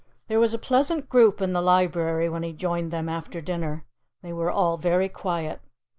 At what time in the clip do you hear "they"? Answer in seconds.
4.23-4.33